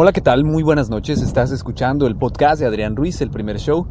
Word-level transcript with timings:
Hola, 0.00 0.12
¿qué 0.12 0.20
tal? 0.20 0.44
Muy 0.44 0.62
buenas 0.62 0.90
noches. 0.90 1.22
Estás 1.22 1.50
escuchando 1.50 2.06
el 2.06 2.14
podcast 2.14 2.60
de 2.60 2.66
Adrián 2.66 2.94
Ruiz, 2.94 3.20
el 3.20 3.30
primer 3.30 3.58
show. 3.58 3.88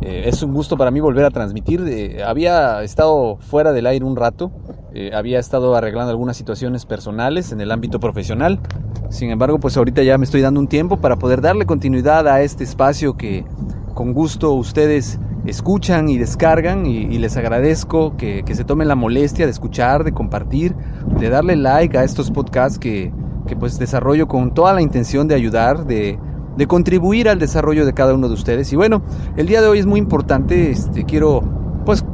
Eh, 0.00 0.22
es 0.24 0.42
un 0.42 0.54
gusto 0.54 0.78
para 0.78 0.90
mí 0.90 1.00
volver 1.00 1.26
a 1.26 1.30
transmitir. 1.30 1.84
Eh, 1.86 2.22
había 2.24 2.82
estado 2.82 3.36
fuera 3.36 3.70
del 3.72 3.86
aire 3.86 4.06
un 4.06 4.16
rato, 4.16 4.50
eh, 4.94 5.10
había 5.12 5.38
estado 5.38 5.76
arreglando 5.76 6.12
algunas 6.12 6.38
situaciones 6.38 6.86
personales 6.86 7.52
en 7.52 7.60
el 7.60 7.72
ámbito 7.72 8.00
profesional. 8.00 8.58
Sin 9.10 9.28
embargo, 9.28 9.60
pues 9.60 9.76
ahorita 9.76 10.02
ya 10.02 10.16
me 10.16 10.24
estoy 10.24 10.40
dando 10.40 10.60
un 10.60 10.66
tiempo 10.66 10.96
para 10.96 11.16
poder 11.16 11.42
darle 11.42 11.66
continuidad 11.66 12.26
a 12.26 12.40
este 12.40 12.64
espacio 12.64 13.18
que 13.18 13.44
con 13.92 14.14
gusto 14.14 14.54
ustedes 14.54 15.20
escuchan 15.44 16.08
y 16.08 16.16
descargan 16.16 16.86
y, 16.86 17.18
les 17.18 17.36
agradezco 17.36 18.16
que, 18.16 18.44
que 18.46 18.54
se 18.54 18.64
tomen 18.64 18.88
la 18.88 18.94
molestia 18.94 19.44
de 19.44 19.52
escuchar, 19.52 20.04
de 20.04 20.12
compartir, 20.12 20.74
de 21.18 21.28
darle 21.28 21.56
like 21.56 21.98
a 21.98 22.04
estos 22.04 22.30
podcasts 22.30 22.78
que 22.78 23.12
que 23.50 23.56
pues 23.56 23.80
desarrollo 23.80 24.28
con 24.28 24.54
toda 24.54 24.72
la 24.72 24.80
intención 24.80 25.26
de 25.26 25.34
ayudar, 25.34 25.84
de, 25.84 26.20
contribuir 26.68 27.28
al 27.28 27.40
desarrollo 27.40 27.84
de 27.84 27.92
cada 27.94 28.14
uno 28.14 28.28
de 28.28 28.34
ustedes. 28.34 28.72
Y 28.72 28.76
bueno, 28.76 29.02
el 29.36 29.46
día 29.48 29.60
de 29.60 29.66
hoy 29.66 29.80
es 29.80 29.86
muy 29.86 29.98
importante, 29.98 30.70
este, 30.70 31.04
quiero 31.04 31.42
pues 31.84 32.04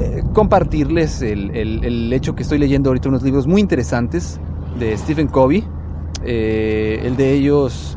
eh, 0.00 0.24
compartirles 0.32 1.22
el, 1.22 2.12
hecho 2.12 2.34
que 2.34 2.42
estoy 2.42 2.58
leyendo 2.58 2.90
ahorita 2.90 3.10
unos 3.10 3.22
libros 3.22 3.46
muy 3.46 3.60
interesantes 3.60 4.40
de 4.80 4.96
Stephen 4.96 5.28
Covey. 5.28 5.62
Eh, 6.24 7.02
el 7.04 7.16
de 7.16 7.32
ellos, 7.32 7.96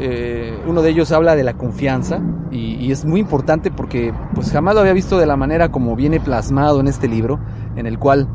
eh, 0.00 0.58
uno 0.66 0.82
de 0.82 0.90
ellos 0.90 1.12
habla 1.12 1.36
de 1.36 1.44
la 1.44 1.54
confianza 1.54 2.20
y, 2.50 2.74
y, 2.84 2.90
es 2.90 3.04
muy 3.04 3.20
importante 3.20 3.70
porque 3.70 4.12
pues 4.34 4.50
jamás 4.50 4.74
lo 4.74 4.80
había 4.80 4.94
visto 4.94 5.18
de 5.18 5.26
la 5.26 5.36
manera 5.36 5.70
como 5.70 5.94
viene 5.94 6.18
plasmado 6.18 6.80
en 6.80 6.88
este 6.88 7.06
libro, 7.06 7.38
en 7.76 7.86
el 7.86 7.98
cual 8.00 8.28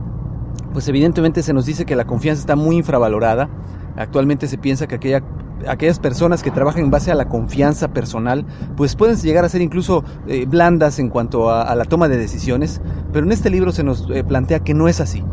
pues 0.73 0.88
evidentemente 0.88 1.41
se 1.44 1.54
nos 1.54 1.66
dice 1.66 1.86
que 1.86 1.95
la 1.95 2.05
confianza 2.05 2.41
está 2.41 2.55
muy 2.55 2.76
infravalorada. 2.76 3.50
Actualmente 3.95 4.48
se 4.48 4.58
piensa 4.58 4.88
que 4.88 4.95
aquella, 4.95 5.23
aquellas 5.68 6.00
personas 6.00 6.44
que 6.44 6.52
trabajan 6.52 6.84
en 6.84 6.91
base 6.91 7.12
a 7.12 7.16
la 7.16 7.30
confianza 7.30 7.89
personal, 7.89 8.45
pues 8.75 8.95
pueden 8.95 9.16
llegar 9.17 9.45
a 9.45 9.50
ser 9.50 9.62
incluso 9.62 10.03
eh, 10.28 10.45
blandas 10.45 11.00
en 11.00 11.09
cuanto 11.09 11.50
a, 11.50 11.73
la 11.75 11.86
toma 11.86 12.09
de 12.09 12.17
decisiones, 12.17 12.81
pero 13.14 13.25
en 13.25 13.31
este 13.31 13.50
libro 13.50 13.72
se 13.72 13.84
nos 13.84 14.09
eh, 14.09 14.23
plantea 14.23 14.59
que 14.59 14.73
no 14.73 14.89
es 14.89 15.00
así, 15.00 15.23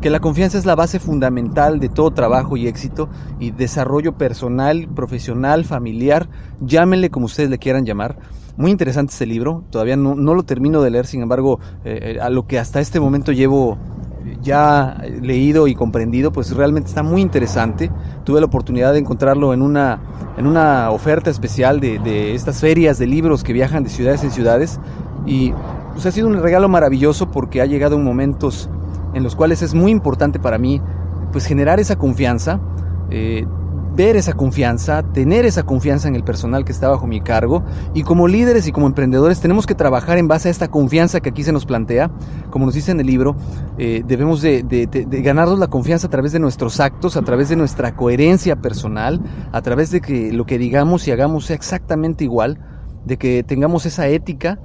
que 0.00 0.10
la 0.10 0.20
confianza 0.20 0.58
es 0.58 0.66
la 0.66 0.74
base 0.74 0.98
fundamental 0.98 1.80
de 1.80 1.88
todo 1.88 2.10
trabajo 2.10 2.56
y 2.56 2.66
éxito 2.66 3.08
y 3.38 3.52
desarrollo 3.52 4.16
personal, 4.16 4.88
profesional, 4.94 5.64
familiar, 5.64 6.28
llámenle 6.60 7.10
como 7.10 7.26
ustedes 7.26 7.50
le 7.50 7.58
quieran 7.58 7.84
llamar. 7.86 8.18
Muy 8.56 8.70
interesante 8.70 9.12
este 9.12 9.26
libro, 9.26 9.64
todavía 9.70 9.96
no, 9.96 10.14
lo 10.14 10.42
termino 10.42 10.82
de 10.82 10.90
leer, 10.90 11.06
sin 11.06 11.22
embargo, 11.22 11.60
eh, 11.84 12.18
a 12.20 12.28
lo 12.28 12.46
que 12.46 12.58
hasta 12.58 12.80
este 12.80 13.00
momento 13.00 13.32
llevo 13.32 13.78
ya 14.42 15.02
leído 15.20 15.66
y 15.66 15.74
comprendido, 15.74 16.32
pues 16.32 16.54
realmente 16.54 16.88
está 16.88 17.02
muy 17.02 17.20
interesante. 17.20 17.90
Tuve 18.24 18.40
la 18.40 18.46
oportunidad 18.46 18.92
de 18.92 18.98
encontrarlo 18.98 19.52
en 19.52 19.62
una, 19.62 20.00
en 20.36 20.46
una 20.46 20.90
oferta 20.90 21.30
especial 21.30 21.80
de, 21.80 22.34
estas 22.34 22.60
ferias 22.60 22.98
de 22.98 23.06
libros 23.06 23.42
que 23.42 23.52
viajan 23.52 23.84
de 23.84 23.90
ciudades 23.90 24.24
en 24.24 24.30
ciudades 24.30 24.80
y 25.26 25.52
pues 25.92 26.06
ha 26.06 26.12
sido 26.12 26.28
un 26.28 26.40
regalo 26.40 26.68
maravilloso 26.68 27.30
porque 27.30 27.60
ha 27.60 27.66
llegado 27.66 27.96
en 27.96 28.04
momentos 28.04 28.70
en 29.14 29.22
los 29.22 29.36
cuales 29.36 29.62
es 29.62 29.74
muy 29.74 29.90
importante 29.90 30.38
para 30.38 30.58
mí 30.58 30.80
pues 31.32 31.46
generar 31.46 31.78
esa 31.78 31.96
confianza, 31.96 32.60
eh, 33.10 33.46
ver 33.94 34.16
esa 34.16 34.32
confianza, 34.32 35.02
tener 35.02 35.44
esa 35.44 35.62
confianza 35.62 36.08
en 36.08 36.16
el 36.16 36.24
personal 36.24 36.64
que 36.64 36.72
está 36.72 36.88
bajo 36.88 37.06
mi 37.06 37.20
cargo 37.20 37.64
y 37.94 38.02
como 38.02 38.28
líderes 38.28 38.66
y 38.66 38.72
como 38.72 38.86
emprendedores 38.86 39.40
tenemos 39.40 39.66
que 39.66 39.74
trabajar 39.74 40.18
en 40.18 40.28
base 40.28 40.48
a 40.48 40.50
esta 40.50 40.68
confianza 40.68 41.20
que 41.20 41.30
aquí 41.30 41.42
se 41.42 41.52
nos 41.52 41.66
plantea. 41.66 42.10
Como 42.50 42.66
nos 42.66 42.74
dice 42.74 42.92
en 42.92 43.00
el 43.00 43.06
libro, 43.06 43.36
eh, 43.78 44.02
debemos 44.06 44.42
de, 44.42 44.64
ganarnos 45.22 45.58
la 45.58 45.68
confianza 45.68 46.06
a 46.06 46.10
través 46.10 46.32
de 46.32 46.38
nuestros 46.38 46.80
actos, 46.80 47.16
a 47.16 47.22
través 47.22 47.48
de 47.48 47.56
nuestra 47.56 47.94
coherencia 47.94 48.56
personal, 48.56 49.20
a 49.52 49.62
través 49.62 49.90
de 49.90 50.00
que 50.00 50.32
lo 50.32 50.46
que 50.46 50.58
digamos 50.58 51.06
y 51.08 51.10
hagamos 51.10 51.46
sea 51.46 51.56
exactamente 51.56 52.24
igual, 52.24 52.58
de 53.04 53.16
que 53.16 53.42
tengamos 53.42 53.86
esa 53.86 54.08
ética 54.08 54.58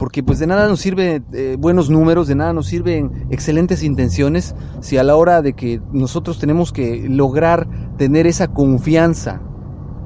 porque 0.00 0.22
pues 0.22 0.38
de 0.38 0.46
nada 0.46 0.66
nos 0.66 0.80
sirve 0.80 1.22
eh, 1.34 1.56
buenos 1.58 1.90
números, 1.90 2.26
de 2.26 2.34
nada 2.34 2.54
nos 2.54 2.66
sirven 2.68 3.26
excelentes 3.28 3.82
intenciones 3.82 4.54
si 4.80 4.96
a 4.96 5.04
la 5.04 5.14
hora 5.14 5.42
de 5.42 5.52
que 5.52 5.82
nosotros 5.92 6.38
tenemos 6.38 6.72
que 6.72 7.06
lograr 7.06 7.68
tener 7.98 8.26
esa 8.26 8.48
confianza 8.48 9.42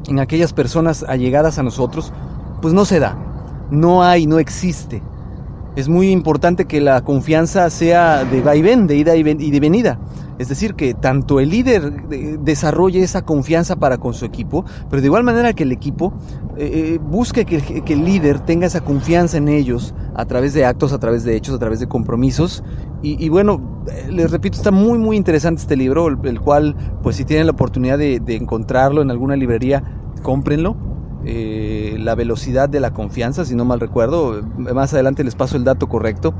en 0.08 0.18
aquellas 0.18 0.52
personas 0.52 1.04
allegadas 1.04 1.60
a 1.60 1.62
nosotros, 1.62 2.12
pues 2.60 2.74
no 2.74 2.84
se 2.84 2.98
da, 2.98 3.16
no 3.70 4.02
hay, 4.02 4.26
no 4.26 4.40
existe. 4.40 5.00
Es 5.76 5.88
muy 5.88 6.10
importante 6.10 6.64
que 6.64 6.80
la 6.80 7.02
confianza 7.02 7.70
sea 7.70 8.24
de 8.24 8.42
vaivén, 8.42 8.88
de 8.88 8.96
ida 8.96 9.14
y 9.14 9.22
de 9.22 9.60
venida. 9.60 10.00
Es 10.38 10.48
decir, 10.48 10.74
que 10.74 10.94
tanto 10.94 11.38
el 11.38 11.50
líder 11.50 11.92
eh, 12.10 12.38
desarrolle 12.40 13.02
esa 13.02 13.22
confianza 13.22 13.76
para 13.76 13.98
con 13.98 14.14
su 14.14 14.24
equipo, 14.24 14.64
pero 14.90 15.00
de 15.00 15.06
igual 15.06 15.22
manera 15.22 15.52
que 15.52 15.62
el 15.62 15.72
equipo 15.72 16.14
eh, 16.56 16.94
eh, 16.94 16.98
busque 16.98 17.44
que, 17.44 17.82
el 17.86 18.04
líder 18.04 18.40
tenga 18.40 18.66
esa 18.66 18.82
confianza 18.82 19.36
en 19.36 19.48
ellos 19.48 19.94
a 20.14 20.24
través 20.24 20.52
de 20.54 20.64
actos, 20.64 20.92
a 20.92 20.98
través 20.98 21.24
de 21.24 21.36
hechos, 21.36 21.54
a 21.54 21.58
través 21.58 21.78
de 21.80 21.86
compromisos. 21.86 22.64
Y, 23.06 23.28
bueno, 23.28 23.82
les 24.08 24.30
repito, 24.30 24.56
está 24.56 24.70
muy 24.70 24.98
muy 24.98 25.18
interesante 25.18 25.60
este 25.60 25.76
libro, 25.76 26.08
el, 26.08 26.40
cual, 26.40 26.74
pues 27.02 27.16
si 27.16 27.26
tienen 27.26 27.44
la 27.44 27.52
oportunidad 27.52 27.98
de 27.98 28.22
encontrarlo 28.34 29.02
en 29.02 29.10
alguna 29.10 29.36
librería, 29.36 29.84
cómprenlo 30.22 30.93
eh, 31.26 31.96
la 31.98 32.14
velocidad 32.14 32.68
de 32.68 32.80
la 32.80 32.92
confianza, 32.92 33.44
si 33.44 33.54
no 33.54 33.64
mal 33.64 33.80
recuerdo. 33.80 34.42
Más 34.58 34.92
adelante 34.92 35.24
les 35.24 35.34
paso 35.34 35.56
el 35.56 35.64
dato 35.64 35.88
correcto. 35.88 36.34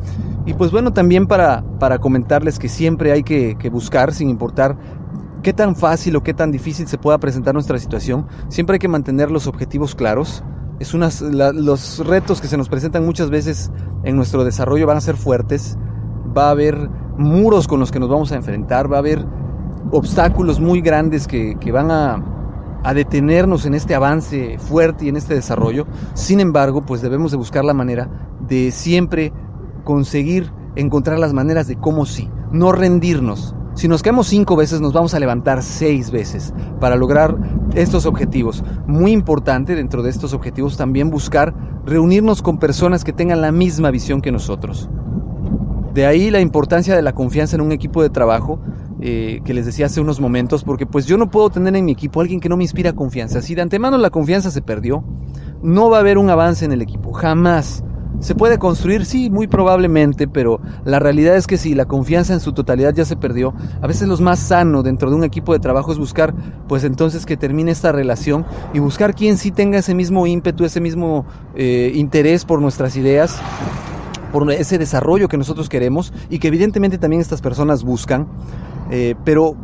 Y 0.45 0.55
pues 0.55 0.71
bueno, 0.71 0.93
también 0.93 1.27
para, 1.27 1.65
para 1.78 1.99
comentarles 1.99 2.59
que 2.59 2.69
siempre 2.69 3.12
hay 3.12 3.23
que, 3.23 3.56
buscar, 3.71 4.12
sin 4.12 4.28
importar 4.28 4.77
qué 5.43 5.53
tan 5.53 5.75
fácil 5.75 6.17
o 6.17 6.23
qué 6.23 6.34
tan 6.34 6.50
difícil 6.50 6.87
se 6.87 6.99
pueda 6.99 7.19
presentar 7.19 7.55
nuestra 7.55 7.78
situación, 7.78 8.27
siempre 8.49 8.75
hay 8.75 8.78
que 8.78 8.89
mantener 8.89 9.31
los 9.31 9.47
objetivos 9.47 9.94
claros. 9.94 10.44
Es 10.81 10.93
unas, 10.93 11.23
los 11.23 12.06
retos 12.06 12.41
que 12.41 12.49
se 12.49 12.56
nos 12.59 12.69
presentan 12.69 13.06
muchas 13.06 13.31
veces 13.31 13.71
en 14.03 14.17
nuestro 14.17 14.44
desarrollo 14.44 14.87
van 14.87 14.99
a 14.99 15.00
ser 15.00 15.17
fuertes, 15.17 15.78
va 16.37 16.49
a 16.49 16.50
haber 16.50 16.91
muros 17.17 17.69
con 17.69 17.81
los 17.81 17.91
que 17.91 18.00
nos 18.00 18.11
vamos 18.11 18.33
a 18.33 18.34
enfrentar, 18.34 18.93
va 18.93 18.97
a 18.97 18.99
haber 18.99 19.25
obstáculos 19.93 20.61
muy 20.61 20.81
grandes 20.81 21.27
que 21.27 21.73
van 21.73 21.91
a, 21.91 22.34
a 22.84 22.95
detenernos 22.95 23.67
en 23.67 23.75
este 23.75 23.95
avance 23.95 24.59
fuerte 24.59 25.06
y 25.06 25.09
en 25.09 25.17
este 25.17 25.34
desarrollo. 25.34 25.87
Sin 26.12 26.39
embargo, 26.39 26.83
pues 26.83 27.03
debemos 27.03 27.33
de 27.33 27.39
buscar 27.39 27.65
la 27.65 27.75
manera 27.75 28.09
de 28.47 28.71
siempre 28.71 29.33
conseguir 29.83 30.53
encontrar 30.77 31.19
las 31.19 31.33
maneras 31.33 31.67
de 31.67 31.77
cómo 31.77 32.06
sí, 32.06 32.31
no 32.53 32.73
rendirnos. 32.73 33.56
Si 33.75 33.89
nos 33.89 34.03
caemos 34.03 34.28
cinco 34.28 34.55
veces, 34.55 34.81
nos 34.81 34.93
vamos 34.93 35.15
a 35.15 35.19
levantar 35.19 35.62
seis 35.62 36.12
veces 36.12 36.55
para 36.78 36.94
lograr 36.94 37.37
estos 37.75 38.06
objetivos. 38.06 38.62
Muy 38.87 39.11
importante 39.11 39.75
dentro 39.75 40.03
de 40.03 40.11
estos 40.11 40.33
objetivos 40.33 40.77
también 40.77 41.11
buscar 41.11 41.55
reunirnos 41.84 42.41
con 42.41 42.59
personas 42.59 43.03
que 43.03 43.12
tengan 43.12 43.41
la 43.41 43.50
misma 43.50 43.91
visión 43.91 44.21
que 44.21 44.31
nosotros. 44.31 44.89
De 45.93 46.06
ahí 46.06 46.31
la 46.31 46.41
importancia 46.41 46.94
de 46.94 47.03
la 47.03 47.15
confianza 47.15 47.56
en 47.56 47.62
un 47.62 47.73
equipo 47.73 48.03
de 48.03 48.11
trabajo 48.11 48.61
eh, 49.06 49.42
que 49.44 49.53
les 49.53 49.66
decía 49.66 49.84
hace 49.84 50.00
unos 50.00 50.19
momentos, 50.19 50.65
porque 50.65 50.87
pues 50.87 51.04
yo 51.04 51.19
no 51.19 51.31
puedo 51.31 51.50
tener 51.50 51.76
en 51.76 51.84
mi 51.84 51.92
equipo 51.92 52.20
a 52.20 52.22
alguien 52.22 52.41
que 52.41 52.48
no 52.48 52.56
me 52.56 52.65
inspira 52.65 52.94
confianza. 52.94 53.42
Si 53.42 53.54
de 53.54 53.60
antemano 53.60 53.98
la 53.98 54.09
confianza 54.09 54.50
se 54.50 54.62
perdió, 54.62 55.04
no 55.62 55.91
va 55.91 55.98
a 55.98 56.00
haber 56.00 56.16
un 56.16 56.31
avance 56.31 56.65
en 56.65 56.72
el 56.72 56.81
equipo, 56.81 57.12
jamás. 57.12 57.84
Se 58.20 58.34
puede 58.34 58.59
construir, 58.59 59.04
sí, 59.04 59.28
muy 59.28 59.47
probablemente, 59.47 60.26
pero 60.26 60.59
la 60.87 61.00
realidad 61.00 61.37
es 61.37 61.47
que 61.47 61.59
si 61.59 61.75
la 61.75 61.84
confianza 61.84 62.32
en 62.32 62.41
su 62.41 62.54
totalidad 62.54 62.94
ya 62.94 63.04
se 63.04 63.16
perdió, 63.16 63.53
a 63.82 63.87
veces 63.87 64.09
lo 64.09 64.16
más 64.16 64.38
sano 64.38 64.82
dentro 64.82 65.10
de 65.10 65.16
un 65.16 65.25
equipo 65.25 65.53
de 65.53 65.59
trabajo 65.59 65.93
es 65.93 65.98
buscar, 65.98 66.34
pues 66.66 66.82
entonces 66.84 67.26
que 67.26 67.37
termine 67.37 67.72
esta 67.72 67.93
relación 67.93 68.47
y 68.72 68.78
buscar 68.78 69.14
quien 69.14 69.37
sí 69.37 69.50
tenga 69.50 69.81
ese 69.81 69.94
mismo 69.94 70.26
ímpetu, 70.26 70.64
ese 70.64 70.81
mismo 70.81 71.26
eh, 71.54 71.93
interés 71.94 72.47
por 72.47 72.62
nuestras 72.62 72.97
ideas 72.97 73.38
por 74.34 74.50
ese 74.50 74.78
desarrollo 74.78 75.28
que 75.28 75.37
nosotros 75.37 75.69
queremos 75.69 76.12
y 76.28 76.41
que 76.41 76.48
evidentemente 76.48 76.98
también 76.98 77.22
estas 77.22 77.41
personas 77.41 77.84
buscan, 77.84 78.26
eh, 78.91 79.15
pero 79.25 79.56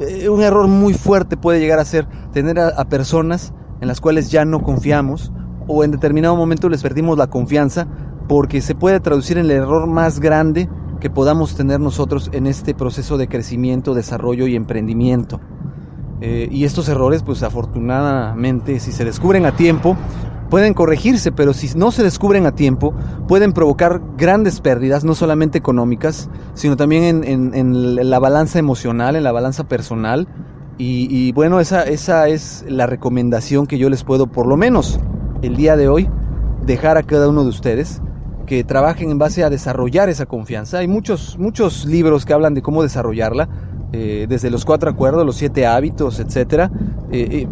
eh, 0.00 0.28
un 0.28 0.42
error 0.42 0.68
muy 0.68 0.94
fuerte 0.94 1.36
puede 1.36 1.60
llegar 1.60 1.78
a 1.78 1.84
ser 1.84 2.06
tener 2.32 2.58
a, 2.60 2.84
personas 2.84 3.52
en 3.80 3.88
las 3.88 4.00
cuales 4.00 4.30
ya 4.30 4.44
no 4.44 4.62
confiamos 4.62 5.32
o 5.66 5.84
en 5.84 5.90
determinado 5.90 6.36
momento 6.36 6.68
les 6.68 6.82
perdimos 6.82 7.18
la 7.18 7.26
confianza 7.28 7.86
porque 8.28 8.60
se 8.60 8.74
puede 8.74 9.00
traducir 9.00 9.38
en 9.38 9.46
el 9.46 9.50
error 9.50 9.86
más 9.86 10.20
grande 10.20 10.68
que 11.00 11.10
podamos 11.10 11.56
tener 11.56 11.80
nosotros 11.80 12.30
en 12.32 12.46
este 12.46 12.74
proceso 12.74 13.18
de 13.18 13.28
crecimiento, 13.28 13.94
desarrollo 13.94 14.46
y 14.46 14.56
emprendimiento. 14.56 15.40
Eh, 16.20 16.48
y 16.50 16.64
estos 16.64 16.88
errores, 16.88 17.22
pues 17.22 17.42
afortunadamente, 17.44 18.80
si 18.80 18.90
se 18.90 19.04
descubren 19.04 19.46
a 19.46 19.52
tiempo, 19.52 19.96
pueden 20.50 20.74
corregirse, 20.74 21.32
pero 21.32 21.52
si 21.52 21.76
no 21.76 21.90
se 21.90 22.02
descubren 22.02 22.46
a 22.46 22.54
tiempo, 22.54 22.94
pueden 23.26 23.52
provocar 23.52 24.00
grandes 24.16 24.60
pérdidas, 24.60 25.04
no 25.04 25.14
solamente 25.14 25.58
económicas, 25.58 26.28
sino 26.54 26.76
también 26.76 27.24
en, 27.24 28.10
la 28.10 28.18
balanza 28.18 28.58
emocional, 28.58 29.16
en 29.16 29.24
la 29.24 29.32
balanza 29.32 29.64
personal. 29.64 30.28
Y, 30.80 31.32
bueno, 31.32 31.58
esa, 31.58 31.82
esa 31.82 32.28
es 32.28 32.64
la 32.68 32.86
recomendación 32.86 33.66
que 33.66 33.78
yo 33.78 33.90
les 33.90 34.04
puedo, 34.04 34.28
por 34.28 34.46
lo 34.46 34.56
menos 34.56 35.00
el 35.42 35.56
día 35.56 35.76
de 35.76 35.88
hoy, 35.88 36.08
dejar 36.64 36.98
a 36.98 37.02
cada 37.02 37.28
uno 37.28 37.42
de 37.42 37.48
ustedes 37.48 38.00
que 38.46 38.64
trabajen 38.64 39.10
en 39.10 39.18
base 39.18 39.44
a 39.44 39.50
desarrollar 39.50 40.08
esa 40.08 40.26
confianza. 40.26 40.78
Hay 40.78 40.88
muchos, 40.88 41.36
muchos 41.38 41.84
libros 41.84 42.24
que 42.24 42.32
hablan 42.32 42.54
de 42.54 42.62
cómo 42.62 42.82
desarrollarla, 42.82 43.48
eh, 43.92 44.26
desde 44.28 44.50
los 44.50 44.64
cuatro 44.64 44.90
acuerdos, 44.90 45.26
los 45.26 45.36
siete 45.36 45.66
hábitos, 45.66 46.20
etcétera. 46.20 46.70
Eh, 47.10 47.28
eh, 47.30 47.48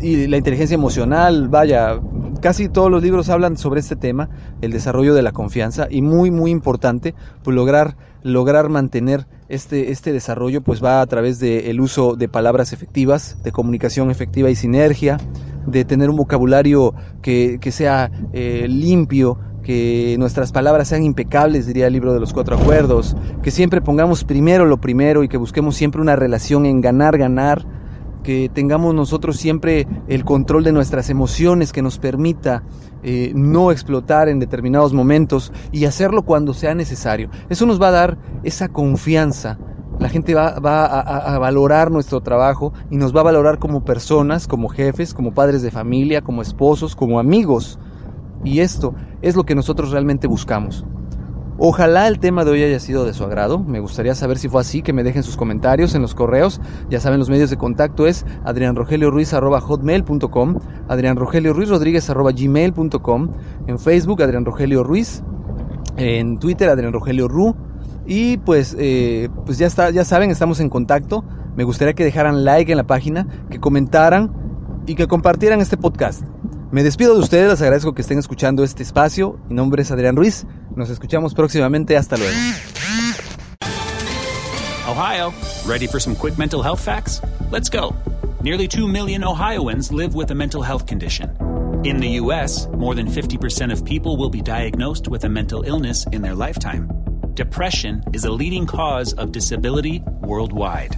y 0.00 0.26
la 0.28 0.36
inteligencia 0.36 0.74
emocional, 0.74 1.48
vaya, 1.48 2.00
casi 2.40 2.68
todos 2.68 2.90
los 2.90 3.02
libros 3.02 3.28
hablan 3.28 3.56
sobre 3.56 3.80
este 3.80 3.96
tema, 3.96 4.28
el 4.60 4.72
desarrollo 4.72 5.14
de 5.14 5.22
la 5.22 5.32
confianza 5.32 5.86
y 5.90 6.02
muy 6.02 6.30
muy 6.30 6.50
importante, 6.50 7.14
pues 7.42 7.54
lograr 7.54 7.96
lograr 8.22 8.68
mantener 8.68 9.26
este, 9.48 9.90
este 9.90 10.12
desarrollo 10.12 10.60
pues 10.60 10.82
va 10.82 11.00
a 11.00 11.06
través 11.06 11.38
del 11.38 11.80
uso 11.80 12.16
de 12.16 12.28
palabras 12.28 12.72
efectivas, 12.72 13.38
de 13.42 13.52
comunicación 13.52 14.10
efectiva 14.10 14.50
y 14.50 14.56
sinergia, 14.56 15.18
de 15.66 15.84
tener 15.84 16.10
un 16.10 16.16
vocabulario 16.16 16.94
que, 17.22 17.58
sea 17.70 18.10
eh, 18.32 18.66
limpio, 18.68 19.38
que 19.62 20.16
nuestras 20.18 20.52
palabras 20.52 20.88
sean 20.88 21.02
impecables, 21.02 21.66
diría 21.66 21.86
el 21.86 21.92
libro 21.92 22.12
de 22.12 22.20
los 22.20 22.32
cuatro 22.32 22.56
acuerdos, 22.56 23.16
que 23.42 23.50
siempre 23.50 23.80
pongamos 23.80 24.24
primero 24.24 24.64
lo 24.64 24.80
primero 24.80 25.22
y 25.22 25.28
que 25.28 25.36
busquemos 25.36 25.76
siempre 25.76 26.00
una 26.00 26.16
relación 26.16 26.66
en 26.66 26.80
ganar, 26.80 27.18
ganar, 27.18 27.64
que 28.22 28.50
tengamos 28.52 28.94
nosotros 28.94 29.36
siempre 29.36 29.86
el 30.08 30.24
control 30.24 30.64
de 30.64 30.72
nuestras 30.72 31.10
emociones 31.10 31.72
que 31.72 31.82
nos 31.82 31.98
permita 31.98 32.62
eh, 33.02 33.32
no 33.34 33.70
explotar 33.70 34.28
en 34.28 34.38
determinados 34.38 34.92
momentos 34.92 35.52
y 35.72 35.86
hacerlo 35.86 36.22
cuando 36.22 36.52
sea 36.52 36.74
necesario. 36.74 37.30
Eso 37.48 37.66
nos 37.66 37.80
va 37.80 37.88
a 37.88 37.92
dar 37.92 38.18
esa 38.42 38.68
confianza. 38.68 39.58
La 39.98 40.08
gente 40.08 40.34
va, 40.34 40.48
a, 40.48 41.38
valorar 41.38 41.90
nuestro 41.90 42.22
trabajo 42.22 42.72
y 42.90 42.96
nos 42.96 43.14
va 43.14 43.20
a 43.20 43.24
valorar 43.24 43.58
como 43.58 43.84
personas, 43.84 44.46
como 44.46 44.68
jefes, 44.68 45.12
como 45.12 45.34
padres 45.34 45.60
de 45.60 45.70
familia, 45.70 46.22
como 46.22 46.40
esposos, 46.40 46.96
como 46.96 47.18
amigos. 47.18 47.78
Y 48.42 48.60
esto 48.60 48.94
es 49.20 49.36
lo 49.36 49.44
que 49.44 49.54
nosotros 49.54 49.90
realmente 49.90 50.26
buscamos. 50.26 50.86
Ojalá 51.62 52.08
el 52.08 52.20
tema 52.20 52.46
de 52.46 52.52
hoy 52.52 52.62
haya 52.62 52.80
sido 52.80 53.04
de 53.04 53.12
su 53.12 53.22
agrado. 53.22 53.58
Me 53.58 53.80
gustaría 53.80 54.14
saber 54.14 54.38
si 54.38 54.48
fue 54.48 54.62
así, 54.62 54.80
que 54.80 54.94
me 54.94 55.02
dejen 55.02 55.22
sus 55.22 55.36
comentarios 55.36 55.94
en 55.94 56.00
los 56.00 56.14
correos. 56.14 56.58
Ya 56.88 57.00
saben, 57.00 57.18
los 57.18 57.28
medios 57.28 57.50
de 57.50 57.58
contacto 57.58 58.06
es 58.06 58.24
adrianrogelioruiz.com, 58.46 60.58
adrianrogelioruizrodríguez.gmail.com, 60.88 63.30
en 63.66 63.78
Facebook 63.78 64.22
Adrián 64.22 64.46
Rogelio 64.46 64.82
Ruiz, 64.82 65.22
en 65.98 66.38
Twitter 66.38 66.70
Adrián 66.70 66.94
Rogelio 66.94 67.28
Ru. 67.28 67.54
Y 68.06 68.38
pues, 68.38 68.74
eh, 68.78 69.28
pues 69.44 69.58
ya, 69.58 69.66
está, 69.66 69.90
ya 69.90 70.06
saben, 70.06 70.30
estamos 70.30 70.60
en 70.60 70.70
contacto. 70.70 71.26
Me 71.56 71.64
gustaría 71.64 71.92
que 71.92 72.04
dejaran 72.04 72.42
like 72.42 72.72
en 72.72 72.78
la 72.78 72.86
página, 72.86 73.26
que 73.50 73.60
comentaran 73.60 74.32
y 74.86 74.94
que 74.94 75.06
compartieran 75.06 75.60
este 75.60 75.76
podcast. 75.76 76.24
Me 76.72 76.84
despido 76.84 77.14
de 77.14 77.20
ustedes, 77.20 77.48
les 77.48 77.62
agradezco 77.62 77.94
que 77.94 78.02
estén 78.02 78.20
escuchando 78.20 78.62
este 78.62 78.84
espacio. 78.84 79.40
Mi 79.48 79.56
nombre 79.56 79.82
es 79.82 79.90
Adrián 79.90 80.14
Ruiz. 80.14 80.46
Nos 80.76 80.88
escuchamos 80.88 81.34
próximamente. 81.34 81.96
Hasta 81.96 82.16
luego. 82.16 82.32
Ohio, 84.88 85.32
ready 85.66 85.88
for 85.88 86.00
some 86.00 86.14
quick 86.14 86.38
mental 86.38 86.62
health 86.62 86.80
facts? 86.80 87.20
Let's 87.50 87.68
go. 87.68 87.96
Nearly 88.42 88.68
2 88.68 88.86
million 88.86 89.24
Ohioans 89.24 89.90
live 89.90 90.14
with 90.14 90.30
a 90.30 90.34
mental 90.34 90.62
health 90.62 90.86
condition. 90.86 91.36
In 91.82 91.98
the 91.98 92.20
U.S., 92.20 92.68
more 92.76 92.94
than 92.94 93.08
50% 93.08 93.72
of 93.72 93.84
people 93.84 94.16
will 94.16 94.30
be 94.30 94.40
diagnosed 94.40 95.08
with 95.08 95.24
a 95.24 95.28
mental 95.28 95.64
illness 95.64 96.06
in 96.12 96.22
their 96.22 96.36
lifetime. 96.36 96.88
Depression 97.34 98.04
is 98.12 98.24
a 98.24 98.30
leading 98.30 98.66
cause 98.66 99.12
of 99.14 99.32
disability 99.32 100.04
worldwide. 100.22 100.96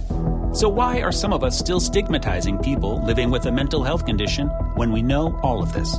So, 0.53 0.69
why 0.69 1.01
are 1.01 1.11
some 1.11 1.33
of 1.33 1.43
us 1.43 1.57
still 1.57 1.79
stigmatizing 1.79 2.59
people 2.59 3.03
living 3.03 3.31
with 3.31 3.47
a 3.47 3.51
mental 3.51 3.83
health 3.83 4.05
condition 4.05 4.51
when 4.75 4.91
we 4.91 5.01
know 5.01 5.37
all 5.43 5.63
of 5.63 5.73
this? 5.73 5.95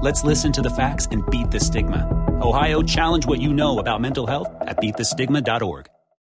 Let's 0.00 0.24
listen 0.24 0.52
to 0.52 0.62
the 0.62 0.70
facts 0.70 1.06
and 1.10 1.28
beat 1.30 1.50
the 1.50 1.60
stigma. 1.60 2.08
Ohio, 2.42 2.82
challenge 2.82 3.26
what 3.26 3.40
you 3.40 3.52
know 3.52 3.78
about 3.78 4.00
mental 4.00 4.26
health 4.26 4.48
at 4.60 4.78
beatthestigma.org. 4.78 5.93